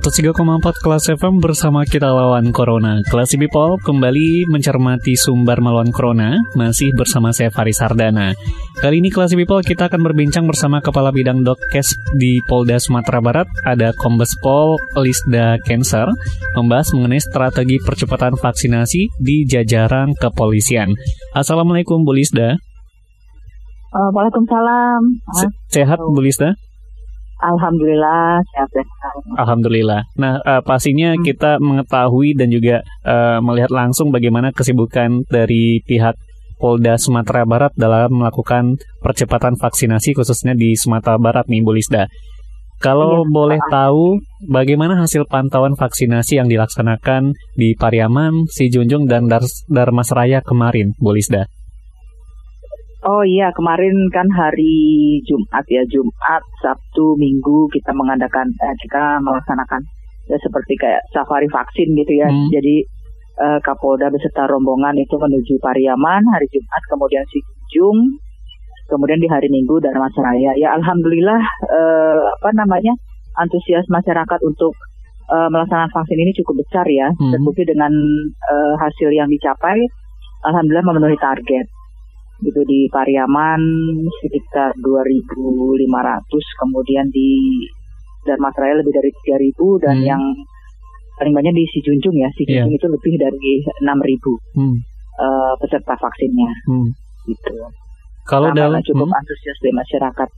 [0.00, 0.32] 103,4
[0.80, 3.04] kelas FM bersama kita lawan Corona.
[3.04, 8.32] Kelas People kembali mencermati sumber melawan Corona, masih bersama saya Faris Sardana.
[8.80, 13.48] Kali ini kelas People kita akan berbincang bersama Kepala Bidang Dokkes di Polda Sumatera Barat,
[13.60, 16.08] ada Kombes Pol Lisda Cancer,
[16.56, 20.96] membahas mengenai strategi percepatan vaksinasi di jajaran kepolisian.
[21.36, 22.56] Assalamualaikum Bu Lisda.
[23.92, 25.00] Uh, Waalaikumsalam.
[25.36, 25.46] Se
[25.76, 26.56] sehat Bu Lisda?
[27.40, 28.68] Alhamdulillah sehat
[29.40, 30.04] Alhamdulillah.
[30.20, 31.22] Nah, uh, pastinya hmm.
[31.24, 36.14] kita mengetahui dan juga uh, melihat langsung bagaimana kesibukan dari pihak
[36.60, 42.04] Polda Sumatera Barat dalam melakukan percepatan vaksinasi khususnya di Sumatera Barat nih Bu Lisda.
[42.80, 43.72] Kalau iya, boleh Pak.
[43.72, 44.04] tahu
[44.48, 51.44] bagaimana hasil pantauan vaksinasi yang dilaksanakan di Pariaman, Sijunjung dan Dar Darmasraya kemarin, Bu Lisda?
[53.00, 59.80] Oh iya, kemarin kan hari Jumat ya, Jumat, Sabtu, Minggu kita mengadakan, eh, kita melaksanakan
[60.28, 62.28] ya seperti kayak safari vaksin gitu ya.
[62.28, 62.52] Hmm.
[62.52, 62.84] Jadi
[63.40, 68.20] eh, Kapolda beserta rombongan itu menuju Pariaman hari Jumat, kemudian Sijung,
[68.92, 70.52] kemudian di hari Minggu dan Raya.
[70.60, 71.40] Ya Alhamdulillah
[71.72, 72.92] eh, apa namanya
[73.40, 74.76] antusias masyarakat untuk
[75.32, 77.08] eh, melaksanakan vaksin ini cukup besar ya.
[77.16, 77.32] Hmm.
[77.32, 77.96] Terbukti dengan
[78.44, 79.80] eh, hasil yang dicapai,
[80.44, 81.79] Alhamdulillah memenuhi target
[82.40, 83.60] gitu di Pariaman
[84.24, 87.30] sekitar 2.500 kemudian di
[88.24, 89.10] Darmasraya lebih dari
[89.52, 90.08] 3.000 dan hmm.
[90.08, 90.22] yang
[91.20, 92.78] paling banyak di Sijunjung ya Sijunjung yeah.
[92.80, 93.52] itu lebih dari
[93.84, 94.76] 6.000 hmm.
[95.20, 96.88] uh, peserta vaksinnya hmm.
[97.28, 97.52] gitu
[98.24, 99.20] kalau dalam cukup hmm.
[99.20, 100.28] antusias dari masyarakat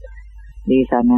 [0.67, 1.17] di sana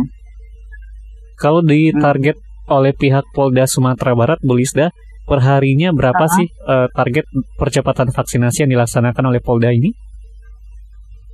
[1.37, 2.01] kalau di hmm.
[2.01, 2.77] target hmm.
[2.77, 4.93] oleh pihak Polda Sumatera Barat Bulisda
[5.25, 6.37] perharinya berapa uh -huh.
[6.37, 7.25] sih uh, target
[7.57, 10.04] percepatan vaksinasi yang dilaksanakan oleh Polda ini?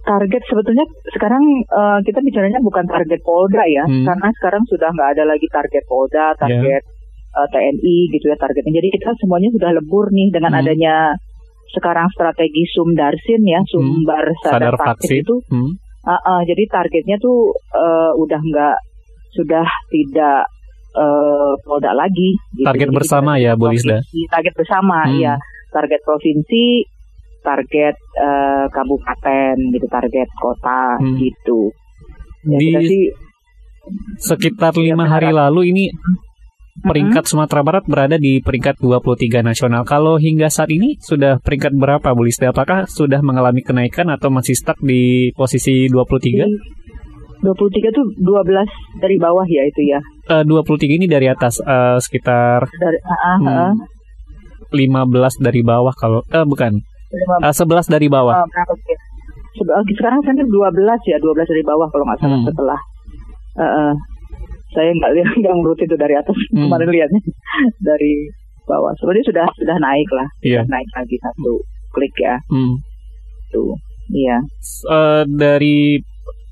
[0.01, 4.05] Target sebetulnya sekarang uh, kita bicaranya bukan target Polda ya, hmm.
[4.05, 7.37] karena sekarang sudah nggak ada lagi target Polda, target yeah.
[7.37, 8.81] uh, TNI gitu ya targetnya.
[8.81, 10.61] Jadi kita semuanya sudah lebur nih dengan hmm.
[10.61, 10.95] adanya
[11.71, 13.69] sekarang strategi Sumdarsin ya, hmm.
[13.69, 14.39] Sumbar hmm.
[14.43, 15.35] Sadar, Sadar Vaksin itu.
[15.49, 15.71] Hmm.
[16.01, 18.77] Uh, uh, jadi targetnya tuh uh, udah nggak
[19.37, 20.49] sudah tidak
[20.97, 22.35] uh, Polda lagi.
[22.57, 22.67] Gitu.
[22.67, 24.01] Target jadi bersama ya, Bu Lisda.
[24.33, 25.19] Target bersama, hmm.
[25.21, 25.35] ya.
[25.71, 26.83] Target provinsi,
[27.41, 31.17] target uh, kabupaten gitu target kota hmm.
[31.17, 31.59] gitu
[32.47, 33.03] ya, di sih,
[34.21, 35.85] sekitar iya, lima hari lalu ini
[36.81, 37.31] peringkat hmm.
[37.31, 39.83] Sumatera Barat berada di peringkat 23 nasional.
[39.83, 42.49] Kalau hingga saat ini sudah peringkat berapa Bu Lisda?
[42.55, 46.81] Apakah sudah mengalami kenaikan atau masih stuck di posisi 23?
[47.41, 49.99] 23 tuh 12 dari bawah ya itu ya.
[50.29, 53.73] Eh, uh, 23 ini dari atas uh, sekitar dari, uh, uh, hmm,
[54.69, 58.47] 15 dari bawah kalau eh uh, bukan Uh, 11 dari bawah.
[58.47, 60.47] Uh, sekarang saya 12
[61.11, 62.47] ya, 12 dari bawah kalau nggak salah hmm.
[62.47, 62.79] setelah.
[63.51, 63.91] Uh, uh,
[64.71, 66.67] saya nggak lihat nggak ngurut itu dari atas hmm.
[66.67, 67.21] kemarin lihatnya
[67.89, 68.31] dari
[68.63, 68.95] bawah.
[68.97, 70.63] Sebenarnya sudah sudah naik lah, yeah.
[70.65, 71.59] naik lagi satu
[71.91, 72.39] klik ya.
[72.47, 72.79] Hmm.
[73.51, 73.75] Tuh,
[74.15, 74.39] iya.
[74.87, 75.99] Uh, dari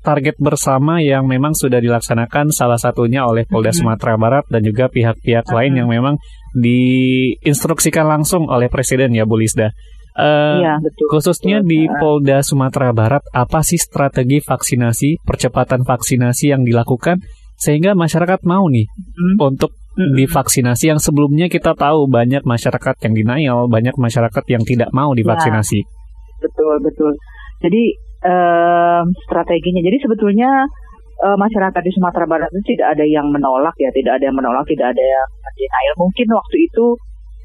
[0.00, 3.80] target bersama yang memang sudah dilaksanakan salah satunya oleh Polda hmm.
[3.84, 6.16] Sumatera Barat dan juga pihak-pihak lain yang memang
[6.56, 9.72] diinstruksikan langsung oleh Presiden ya Bu Lisda.
[10.10, 11.06] Uh, iya, betul.
[11.06, 11.70] Khususnya betul.
[11.70, 17.22] di Polda Sumatera Barat, apa sih strategi vaksinasi, percepatan vaksinasi yang dilakukan
[17.60, 19.36] sehingga masyarakat mau nih hmm.
[19.36, 20.16] untuk hmm.
[20.16, 25.84] divaksinasi yang sebelumnya kita tahu banyak masyarakat yang denial, banyak masyarakat yang tidak mau divaksinasi.
[25.84, 25.88] Ya,
[26.40, 27.12] betul, betul.
[27.60, 27.82] Jadi
[28.24, 30.50] uh, strateginya, jadi sebetulnya
[31.20, 34.64] uh, masyarakat di Sumatera Barat itu tidak ada yang menolak ya, tidak ada yang menolak,
[34.64, 35.94] tidak ada yang denial.
[36.00, 36.86] Mungkin waktu itu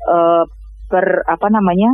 [0.07, 0.43] uh,
[0.87, 1.91] per apa namanya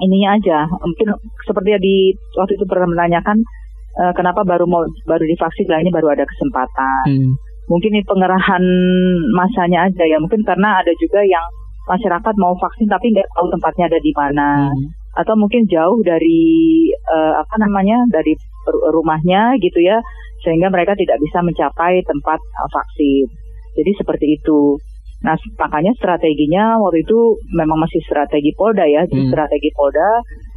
[0.00, 0.58] ininya aja.
[0.68, 1.08] Mungkin
[1.44, 1.96] seperti di
[2.38, 3.36] waktu itu pernah menanyakan
[4.00, 7.04] uh, kenapa baru mau baru divaksin lah ini baru ada kesempatan.
[7.08, 7.34] Hmm.
[7.70, 8.64] mungkin ini pengerahan
[9.32, 10.18] masanya aja ya.
[10.18, 11.44] Mungkin karena ada juga yang
[11.88, 14.48] masyarakat mau vaksin tapi nggak tahu tempatnya ada di mana.
[14.70, 14.88] Hmm.
[15.12, 18.32] atau mungkin jauh dari uh, apa namanya dari
[18.96, 20.00] rumahnya gitu ya.
[20.40, 23.28] Sehingga mereka tidak bisa mencapai tempat uh, vaksin.
[23.76, 24.80] Jadi seperti itu
[25.22, 27.18] Nah, makanya strateginya waktu itu
[27.54, 29.06] memang masih strategi Polda ya.
[29.06, 29.30] Jadi hmm.
[29.30, 30.08] strategi Polda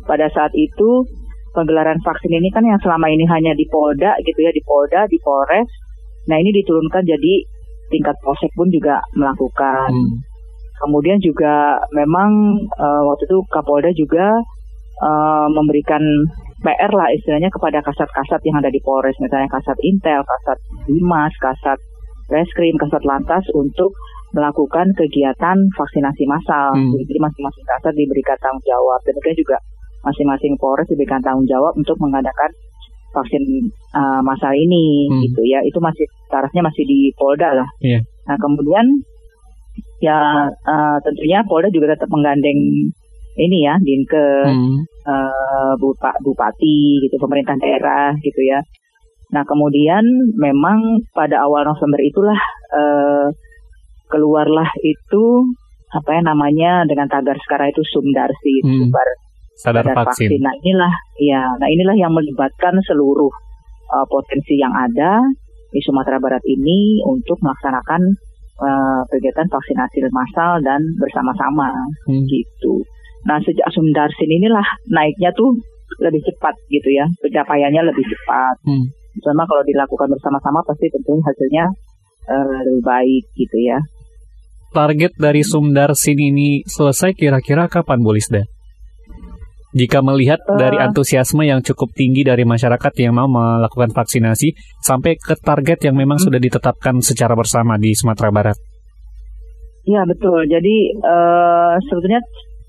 [0.09, 1.06] pada saat itu
[1.53, 5.17] penggelaran vaksin ini kan yang selama ini hanya di Polda gitu ya, di Polda, di
[5.21, 5.69] Polres.
[6.27, 7.33] Nah ini diturunkan jadi
[7.94, 9.94] tingkat polsek pun juga melakukan.
[9.94, 10.17] Hmm.
[10.75, 14.27] Kemudian juga memang uh, waktu itu Kapolda juga
[15.00, 16.01] uh, memberikan
[16.65, 20.57] PR lah istilahnya kepada kasat-kasat yang ada di Polres, misalnya kasat Intel, kasat
[20.89, 21.79] Dimas, kasat
[22.25, 23.94] Reskrim, kasat Lantas untuk
[24.35, 26.75] melakukan kegiatan vaksinasi massal.
[26.75, 26.91] Hmm.
[26.99, 29.57] Jadi masing-masing kasat diberikan tanggung jawab dan kemudian juga
[30.03, 32.51] masing-masing Polres diberikan tanggung jawab untuk mengadakan
[33.15, 33.43] vaksin
[33.95, 35.23] uh, massal ini Hmm.
[35.23, 35.63] gitu ya.
[35.63, 37.69] Itu masih tarafnya masih di Polda lah.
[37.79, 38.03] Iya.
[38.27, 38.85] Nah, kemudian
[40.03, 42.91] ya uh, tentunya Polda juga tetap menggandeng
[43.35, 44.79] ini ya, Dinke Hmm.
[45.05, 48.63] eh, bupa, bupati gitu pemerintah daerah gitu ya.
[49.35, 50.01] Nah kemudian
[50.39, 52.39] memang pada awal November itulah
[52.71, 53.27] eh,
[54.15, 55.44] keluarlah itu
[55.91, 58.88] apa ya namanya dengan tagar sekarang itu Sumdarsi Hmm.
[58.88, 59.07] Sumbar
[59.56, 60.31] Sadar Sadar vaksin.
[60.39, 63.31] Nah inilah ya, nah inilah yang melibatkan seluruh
[63.91, 65.19] eh, potensi yang ada
[65.71, 68.01] di Sumatera Barat ini untuk melaksanakan
[68.56, 71.71] eh, kegiatan vaksinasi massal dan bersama-sama
[72.07, 72.23] Hmm.
[72.27, 72.83] gitu.
[73.23, 75.56] Nah sejak Sumdarsin inilah naiknya tuh
[76.03, 78.56] lebih cepat gitu ya, pencapaiannya lebih cepat.
[78.67, 78.85] Hmm.
[79.23, 81.65] Sama kalau dilakukan bersama-sama pasti tentunya hasilnya
[82.27, 83.79] eh, lebih baik gitu ya.
[84.75, 88.44] Target dari Sumdarsin ini selesai kira-kira kapan, Bu Lisda?
[89.72, 90.56] Jika melihat Eh.
[90.56, 95.95] dari antusiasme yang cukup tinggi dari masyarakat yang mau melakukan vaksinasi sampai ke target yang
[95.95, 96.27] memang Hmm.
[96.27, 98.57] sudah ditetapkan secara bersama di Sumatera Barat.
[99.83, 100.44] Iya betul.
[100.48, 102.19] Jadi eh, sebetulnya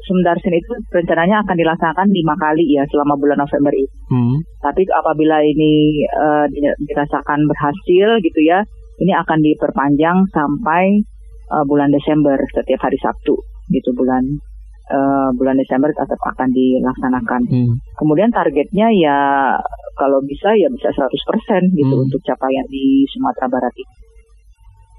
[0.06, 3.90] Sumdarsin itu rencananya akan dilaksanakan lima kali ya selama bulan November ini.
[4.06, 4.38] Hmm.
[4.62, 6.06] Tapi apabila ini
[6.54, 8.62] di- dirasakan berhasil gitu ya,
[9.02, 11.02] ini akan diperpanjang sampai
[11.46, 13.34] eh, bulan Desember setiap hari Sabtu
[13.68, 14.22] gitu bulan
[14.86, 17.42] eh, bulan Desember tetap akan dilaksanakan.
[17.46, 17.74] Hmm.
[17.94, 19.18] Kemudian targetnya ya
[19.96, 22.04] kalau bisa ya bisa 100% gitu Hmm.
[22.06, 23.94] untuk capaian di Sumatera Barat ini.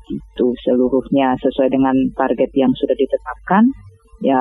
[0.08, 3.64] Itu seluruhnya sesuai dengan target yang sudah ditetapkan.
[4.24, 4.40] Ya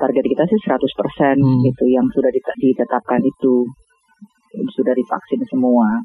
[0.00, 1.60] target kita sih 100% Hmm.
[1.64, 3.68] gitu yang sudah dit- ditetapkan itu
[4.74, 6.00] sudah divaksin semua.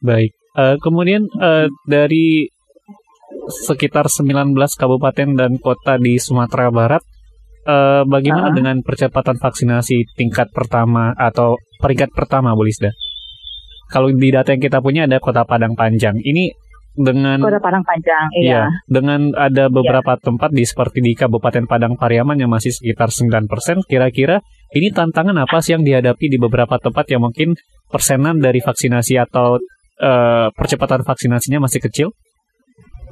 [0.00, 0.32] Baik.
[0.56, 2.48] Eh, kemudian eh, dari
[3.48, 7.02] sekitar 19 kabupaten dan kota di Sumatera Barat,
[7.64, 8.56] eh, bagaimana Ah.
[8.56, 12.92] dengan percepatan vaksinasi tingkat pertama atau peringkat pertama, Bu Lisda?
[13.88, 16.20] Kalau di data yang kita punya ada Kota Padang Panjang.
[16.20, 16.52] Ini
[16.92, 18.62] dengan Kota Padang Panjang, Iya, iya.
[18.84, 24.44] dengan ada beberapa tempat di seperti di Kabupaten Padang Pariaman yang masih sekitar 9%, kira-kira
[24.76, 27.56] ini tantangan apa sih yang dihadapi di beberapa tempat yang mungkin
[27.88, 29.56] persenan dari vaksinasi atau
[29.98, 32.08] eh, percepatan vaksinasinya masih kecil?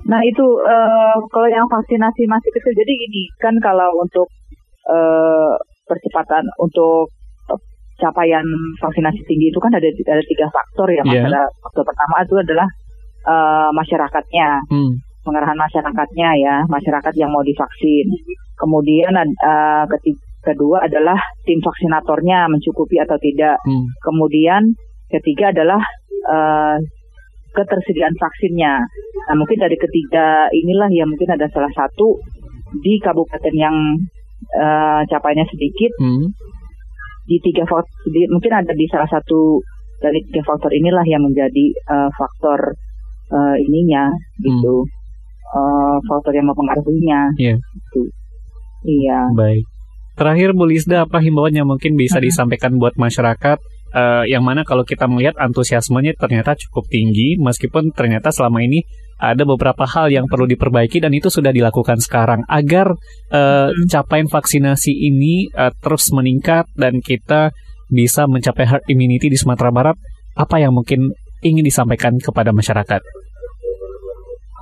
[0.06, 4.30] Nah itu eh, kalau yang vaksinasi masih kecil, jadi gini kan kalau untuk
[4.86, 5.54] eh,
[5.86, 7.10] percepatan untuk
[7.96, 8.44] capaian
[8.76, 11.00] vaksinasi tinggi itu kan ada ada tiga faktor ya.
[11.00, 11.24] Iya.
[11.26, 12.68] Masalah faktor pertama itu adalah
[13.26, 14.92] eh, masyarakatnya, Hmm.
[15.26, 18.06] pengerahan masyarakatnya ya, masyarakat yang mau divaksin.
[18.54, 23.58] Kemudian eh, keti- kedua adalah tim vaksinatornya mencukupi atau tidak.
[23.66, 23.90] Hmm.
[23.98, 24.62] Kemudian
[25.10, 25.82] ketiga adalah
[26.30, 26.76] eh,
[27.56, 28.84] ketersediaan vaksinnya.
[29.26, 32.18] Nah mungkin dari ketiga inilah ya mungkin ada salah satu
[32.78, 33.76] di kabupaten yang
[34.54, 36.30] eh, capainya sedikit Hmm.
[37.26, 39.58] di tiga faktor mungkin ada di salah satu
[39.98, 42.74] dari tiga faktor inilah yang menjadi eh, faktor
[43.32, 44.86] eh, ininya gitu
[45.46, 47.30] Eh, faktor yang mempengaruhinya.
[47.38, 47.54] Iya.
[47.54, 48.02] Gitu.
[48.82, 49.30] Iya.
[49.30, 49.62] Baik.
[50.18, 52.26] Terakhir Bu Lisda, apa himbauan yang mungkin bisa Hmm.
[52.26, 53.54] disampaikan buat masyarakat
[53.96, 58.84] eh, yang mana kalau kita melihat antusiasmenya ternyata cukup tinggi meskipun ternyata selama ini
[59.16, 62.92] ada beberapa hal yang perlu diperbaiki dan itu sudah dilakukan sekarang agar
[63.32, 63.72] Hmm.
[63.88, 67.50] capaian vaksinasi ini eh, terus meningkat dan kita
[67.90, 69.96] bisa mencapai herd immunity di Sumatera Barat.
[70.36, 73.00] Apa yang mungkin ingin disampaikan kepada masyarakat?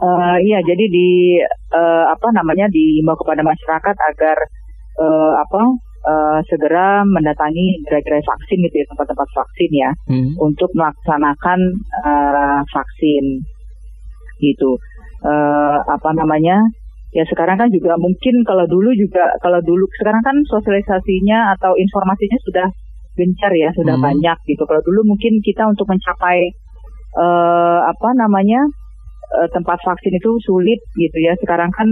[0.05, 1.41] Eh, iya, jadi di
[1.73, 4.37] eh, apa namanya diimbau kepada masyarakat agar
[5.01, 5.61] eh, apa
[6.05, 10.31] eh, segera mendatangi gerai-gerai vaksin gitu ya tempat-tempat vaksin ya Hmm.
[10.39, 11.59] untuk melaksanakan
[12.05, 13.25] eh, vaksin
[14.39, 14.71] gitu.
[15.25, 16.61] Eh, apa namanya?
[17.15, 22.39] Ya sekarang kan juga mungkin kalau dulu juga kalau dulu sekarang kan sosialisasinya atau informasinya
[22.43, 22.67] sudah
[23.15, 24.05] gencar ya, sudah Hmm.
[24.13, 24.67] banyak gitu.
[24.67, 26.39] Kalau dulu mungkin kita untuk mencapai
[27.15, 28.61] eh, apa namanya?
[29.35, 31.35] tempat vaksin itu sulit gitu ya.
[31.43, 31.89] Sekarang kan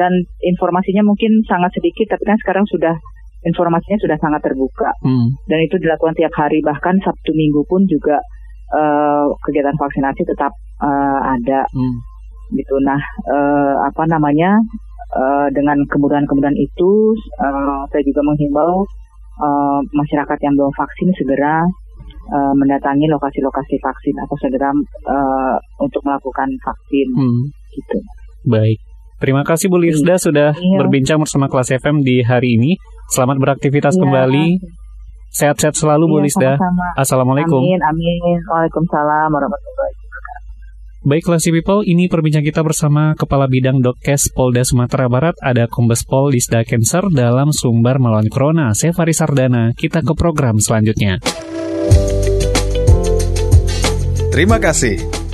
[0.00, 0.08] dan
[0.40, 2.96] informasinya mungkin sangat sedikit tapi kan sekarang sudah
[3.46, 5.30] informasinya sudah sangat terbuka Hmm.
[5.46, 8.18] dan itu dilakukan tiap hari bahkan Sabtu Minggu pun juga
[8.66, 10.50] eh, kegiatan vaksinasi tetap
[10.82, 11.96] eh, ada Hmm.
[12.52, 12.74] gitu.
[12.82, 12.98] Nah,
[13.30, 14.58] eh, apa namanya?
[15.06, 18.84] eh, dengan kemudahan-kemudahan itu, eh, saya juga menghimbau
[19.40, 21.64] uh, masyarakat yang belum vaksin segera
[22.32, 24.70] uh, mendatangi lokasi-lokasi vaksin atau segera
[25.08, 27.42] uh, untuk melakukan vaksin hmm.
[27.76, 27.98] gitu.
[28.46, 28.78] Baik.
[29.16, 30.20] Terima kasih Bu Lisda iya.
[30.20, 30.76] sudah iya.
[30.76, 32.76] berbincang bersama kelas FM di hari ini.
[33.10, 34.00] Selamat beraktivitas iya.
[34.02, 34.46] kembali.
[35.36, 36.52] Sehat-sehat selalu iya, Bu Lisda.
[36.56, 36.86] Sama-sama.
[36.96, 37.60] Assalamualaikum.
[37.60, 38.38] Amin, amin.
[38.48, 40.06] Waalaikumsalam warahmatullahi
[41.06, 46.02] Baik Classy People, ini perbincangan kita bersama Kepala Bidang Dokkes Polda Sumatera Barat, ada Kombes
[46.02, 48.74] Pol Lisda Cancer dalam Sumber Melawan Corona.
[48.74, 51.22] Saya Faris Sardana, kita ke program selanjutnya.
[54.34, 55.15] Terima kasih.